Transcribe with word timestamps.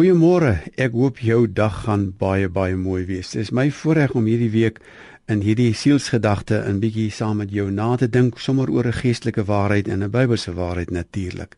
Goeiemôre. 0.00 0.62
Ek 0.80 0.94
hoop 0.96 1.18
jou 1.20 1.42
dag 1.44 1.82
gaan 1.84 2.06
baie 2.16 2.46
baie 2.48 2.72
mooi 2.72 3.02
wees. 3.04 3.34
Dit 3.34 3.42
is 3.42 3.50
my 3.52 3.66
voorreg 3.68 4.14
om 4.16 4.24
hierdie 4.24 4.48
week 4.54 4.78
in 5.28 5.42
hierdie 5.44 5.74
sielsgedagte 5.76 6.56
'n 6.56 6.78
bietjie 6.80 7.10
saam 7.12 7.36
met 7.36 7.50
jou 7.52 7.66
na 7.70 7.96
te 8.00 8.08
dink 8.08 8.38
sommer 8.38 8.70
oor 8.70 8.86
'n 8.88 8.96
geestelike 8.96 9.44
waarheid 9.44 9.88
en 9.88 10.02
'n 10.02 10.10
Bybelse 10.10 10.54
waarheid 10.54 10.90
natuurlik. 10.90 11.56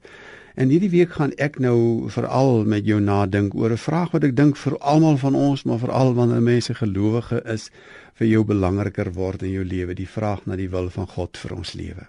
En 0.56 0.68
hierdie 0.68 0.90
week 0.90 1.12
gaan 1.12 1.32
ek 1.38 1.60
nou 1.60 2.10
veral 2.10 2.64
met 2.64 2.84
jou 2.84 3.00
nadink 3.00 3.54
oor 3.54 3.70
'n 3.70 3.84
vraag 3.86 4.10
wat 4.10 4.24
ek 4.24 4.36
dink 4.36 4.56
vir 4.56 4.78
almal 4.78 5.16
van 5.16 5.34
ons, 5.34 5.62
maar 5.62 5.78
veral 5.78 6.14
wanneer 6.14 6.42
mense 6.42 6.74
gelowige 6.74 7.42
is, 7.44 7.70
vir 8.14 8.26
jou 8.26 8.44
belangriker 8.44 9.12
word 9.12 9.42
in 9.42 9.50
jou 9.50 9.64
lewe, 9.64 9.94
die 9.94 10.08
vraag 10.08 10.46
na 10.46 10.56
die 10.56 10.70
wil 10.70 10.90
van 10.90 11.06
God 11.06 11.38
vir 11.38 11.56
ons 11.56 11.72
lewe 11.74 12.06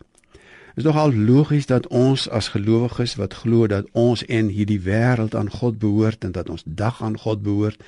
is 0.76 0.84
nogal 0.84 1.14
logies 1.14 1.66
dat 1.70 1.88
ons 1.88 2.30
as 2.30 2.50
gelowiges 2.54 3.16
wat 3.16 3.34
glo 3.34 3.68
dat 3.68 3.86
ons 3.92 4.26
en 4.26 4.50
hierdie 4.50 4.82
wêreld 4.82 5.36
aan 5.36 5.50
God 5.50 5.80
behoort 5.80 6.24
en 6.24 6.32
dat 6.32 6.50
ons 6.50 6.64
dag 6.66 7.02
aan 7.04 7.18
God 7.18 7.44
behoort, 7.44 7.82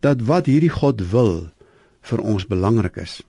dat 0.00 0.22
wat 0.22 0.46
hierdie 0.46 0.72
God 0.72 1.02
wil 1.10 1.48
vir 2.06 2.20
ons 2.20 2.46
belangrik 2.46 2.96
is. 2.96 3.22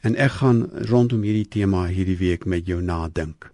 En 0.00 0.16
ek 0.16 0.38
gaan 0.40 0.66
rondom 0.90 1.24
hierdie 1.24 1.48
tema 1.48 1.86
hierdie 1.88 2.18
week 2.20 2.44
met 2.44 2.66
jou 2.68 2.82
nadink. 2.82 3.50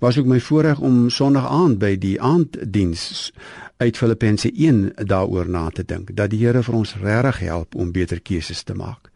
Was 0.00 0.16
ook 0.18 0.30
my 0.30 0.40
voorreg 0.40 0.78
om 0.80 1.10
Sondag 1.10 1.50
aand 1.50 1.78
by 1.78 1.96
die 2.00 2.16
aanddiens 2.22 3.32
uit 3.76 3.96
Filippense 3.96 4.48
1 4.48 4.92
daaroor 5.10 5.48
na 5.48 5.68
te 5.68 5.84
dink 5.84 6.14
dat 6.16 6.30
die 6.32 6.40
Here 6.40 6.62
vir 6.62 6.74
ons 6.74 6.94
regtig 7.02 7.42
help 7.50 7.74
om 7.74 7.92
beter 7.92 8.20
keuses 8.20 8.62
te 8.62 8.74
maak. 8.74 9.09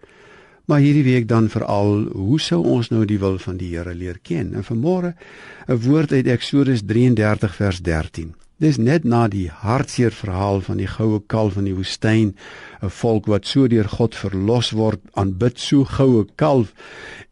Maar 0.64 0.80
hierdie 0.80 1.04
week 1.04 1.28
dan 1.28 1.50
veral, 1.52 2.06
hoe 2.12 2.38
sou 2.40 2.62
ons 2.64 2.88
nou 2.88 3.04
die 3.04 3.18
wil 3.20 3.36
van 3.38 3.58
die 3.60 3.74
Here 3.74 3.92
leer 3.94 4.16
ken? 4.22 4.54
En 4.56 4.64
vanmôre 4.64 5.12
'n 5.68 5.76
woord 5.76 6.12
uit 6.12 6.26
Eksodus 6.26 6.80
33 6.86 7.54
vers 7.54 7.80
13. 7.82 8.34
Dis 8.56 8.76
net 8.76 9.04
na 9.04 9.28
die 9.28 9.50
hartseer 9.50 10.12
verhaal 10.12 10.60
van 10.60 10.76
die 10.76 10.86
goue 10.86 11.20
kalf 11.26 11.56
in 11.56 11.64
die 11.64 11.74
woestyn, 11.74 12.34
'n 12.82 12.90
volk 12.90 13.26
wat 13.26 13.46
so 13.46 13.68
deur 13.68 13.88
God 13.88 14.14
verlos 14.14 14.70
word, 14.70 15.00
aanbid 15.12 15.58
so 15.58 15.84
goue 15.84 16.26
kalf 16.36 16.72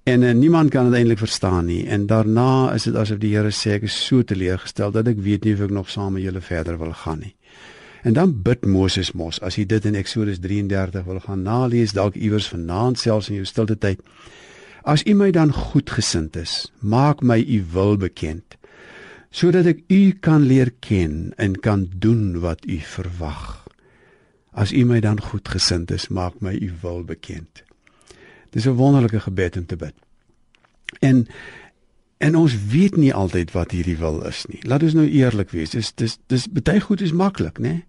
en 0.05 0.23
uh, 0.23 0.33
niemand 0.35 0.71
kan 0.71 0.91
dit 0.91 0.99
eintlik 0.99 1.19
verstaan 1.19 1.67
nie. 1.67 1.87
En 1.87 2.07
daarna 2.07 2.75
is 2.75 2.83
dit 2.83 2.95
asof 2.95 3.19
die 3.19 3.37
Here 3.37 3.51
sê 3.51 3.79
ek 3.79 3.83
is 3.83 4.07
so 4.07 4.23
teleurgestel 4.23 4.91
dat 4.91 5.09
ek 5.09 5.19
weet 5.19 5.45
nie 5.45 5.55
of 5.55 5.61
ek 5.61 5.71
nog 5.71 5.91
saam 5.91 6.13
met 6.13 6.23
julle 6.23 6.41
verder 6.41 6.79
wil 6.79 6.93
gaan 6.93 7.21
nie. 7.21 7.35
En 8.03 8.13
dan 8.13 8.43
bid 8.43 8.67
Moses 8.67 9.13
mos 9.13 9.39
as 9.41 9.57
jy 9.57 9.67
dit 9.67 9.85
in 9.87 9.95
Eksodus 9.95 10.41
33 10.43 11.05
wil 11.07 11.21
gaan 11.23 11.45
nalees 11.47 11.95
dalk 11.95 12.19
iewers 12.19 12.49
vanaand 12.51 12.99
selfs 12.99 13.31
in 13.31 13.39
jou 13.39 13.47
stilte 13.47 13.79
tyd. 13.79 14.03
As 14.83 15.05
U 15.07 15.15
my 15.15 15.31
dan 15.31 15.53
goedgesind 15.55 16.37
is, 16.37 16.73
maak 16.81 17.23
my 17.23 17.39
U 17.39 17.63
wil 17.73 17.97
bekend 17.97 18.59
sodat 19.33 19.65
ek 19.65 19.79
U 19.89 20.01
kan 20.21 20.43
leer 20.45 20.69
ken 20.85 21.31
en 21.41 21.55
kan 21.57 21.87
doen 21.89 22.43
wat 22.43 22.67
U 22.69 22.77
verwag. 22.85 23.63
As 24.53 24.75
U 24.77 24.83
my 24.85 24.99
dan 25.01 25.23
goedgesind 25.25 25.89
is, 25.95 26.11
maak 26.13 26.43
my 26.45 26.53
U 26.53 26.69
wil 26.83 27.01
bekend. 27.09 27.63
Dis 28.53 28.67
'n 28.69 28.77
wonderlike 28.77 29.21
gebed 29.21 29.57
om 29.57 29.67
te 29.67 29.77
bid. 29.77 29.95
En 31.01 31.27
En 32.23 32.37
ons 32.37 32.67
weet 32.69 32.97
nie 32.97 33.15
altyd 33.15 33.51
wat 33.51 33.73
hierdie 33.75 33.97
wil 33.99 34.21
is 34.23 34.45
nie. 34.47 34.61
Laat 34.63 34.83
ons 34.87 34.95
nou 34.95 35.07
eerlik 35.09 35.51
wees. 35.51 35.71
Dis 35.75 35.91
dis 35.99 36.19
dis 36.31 36.45
baie 36.47 36.81
goed 36.81 37.01
is 37.03 37.13
maklik, 37.13 37.59
né? 37.59 37.83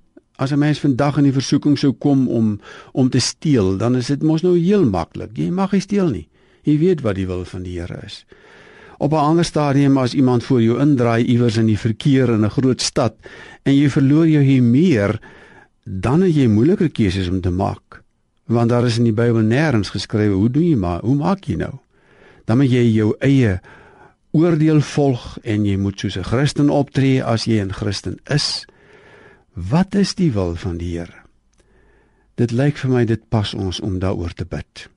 As 0.43 0.51
'n 0.51 0.59
mens 0.59 0.79
vandag 0.79 1.17
in 1.17 1.23
die 1.23 1.39
versoeking 1.39 1.77
sou 1.79 1.93
kom 1.93 2.27
om 2.27 2.59
om 2.91 3.09
te 3.09 3.19
steel, 3.19 3.77
dan 3.77 3.95
is 3.95 4.07
dit 4.07 4.23
mos 4.23 4.41
nou 4.41 4.57
heel 4.59 4.85
maklik. 4.85 5.37
Jy 5.37 5.49
mag 5.49 5.71
nie 5.71 5.81
steel 5.81 6.09
nie. 6.09 6.27
Jy 6.63 6.77
weet 6.77 7.01
wat 7.01 7.15
die 7.15 7.27
wil 7.27 7.45
van 7.45 7.63
die 7.63 7.79
Here 7.79 7.99
is. 8.05 8.25
Op 8.97 9.11
'n 9.11 9.15
ander 9.15 9.45
stadium 9.45 9.97
as 9.97 10.13
iemand 10.13 10.43
voor 10.43 10.61
jou 10.61 10.79
indraai 10.79 11.23
iewers 11.25 11.57
in 11.57 11.65
die 11.65 11.79
verkeer 11.79 12.29
in 12.29 12.45
'n 12.45 12.49
groot 12.49 12.81
stad 12.81 13.15
en 13.63 13.75
jy 13.75 13.89
verloor 13.89 14.27
jou 14.27 14.43
hier 14.43 14.63
meer, 14.63 15.19
dan 15.85 16.21
het 16.21 16.35
jy 16.35 16.47
moeilike 16.47 16.89
keuses 16.89 17.29
om 17.29 17.41
te 17.41 17.51
maak. 17.51 18.03
Want 18.45 18.69
daar 18.69 18.85
is 18.85 18.97
in 18.97 19.03
die 19.03 19.13
Bybel 19.13 19.41
nêrens 19.41 19.89
geskrywe 19.89 20.33
hoe 20.33 20.49
doen 20.49 20.69
jy 20.69 20.75
maar, 20.75 21.01
hoe 21.01 21.15
maak 21.15 21.43
jy 21.43 21.55
nou? 21.55 21.73
Dan 22.45 22.57
moet 22.57 22.71
jy 22.71 22.91
jou 22.91 23.15
eie 23.19 23.61
oordeel 24.31 24.81
volg 24.81 25.37
en 25.43 25.65
jy 25.65 25.77
moet 25.77 25.99
soos 25.99 26.17
'n 26.17 26.23
Christen 26.23 26.69
optree 26.69 27.23
as 27.23 27.45
jy 27.45 27.61
'n 27.61 27.71
Christen 27.71 28.19
is. 28.25 28.65
Wat 29.53 29.95
is 29.95 30.15
die 30.15 30.31
wil 30.31 30.55
van 30.55 30.77
die 30.77 30.97
Here? 30.97 31.21
Dit 32.35 32.51
lyk 32.51 32.79
vir 32.81 32.89
my 32.89 33.03
dit 33.05 33.21
pas 33.29 33.53
ons 33.53 33.79
om 33.79 33.99
daaroor 34.01 34.33
te 34.33 34.45
bid. 34.49 34.89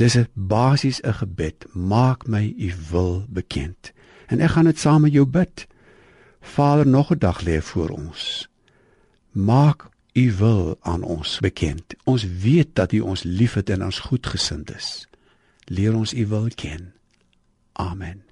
Dis 0.00 0.16
'n 0.16 0.28
basies 0.32 1.00
'n 1.02 1.12
gebed. 1.12 1.66
Maak 1.72 2.26
my 2.26 2.54
u 2.58 2.72
wil 2.90 3.26
bekend. 3.28 3.92
En 4.26 4.40
ek 4.40 4.50
gaan 4.50 4.64
dit 4.64 4.78
saam 4.78 5.00
met 5.00 5.12
jou 5.12 5.26
bid. 5.26 5.66
Vader, 6.40 6.86
nog 6.86 7.10
'n 7.10 7.18
dag 7.18 7.40
lê 7.40 7.60
voor 7.60 7.88
ons. 7.88 8.48
Maak 9.30 9.88
u 10.12 10.32
wil 10.32 10.76
aan 10.80 11.02
ons 11.02 11.38
bekend. 11.40 11.94
Ons 12.04 12.24
weet 12.24 12.68
dat 12.72 12.92
u 12.92 13.00
ons 13.00 13.22
liefhet 13.22 13.70
en 13.70 13.84
ons 13.84 13.98
goedgesind 13.98 14.74
is. 14.74 15.08
Leer 15.64 15.94
ons 15.94 16.14
u 16.14 16.26
wil 16.26 16.48
ken. 16.54 16.92
Amen. 17.72 18.22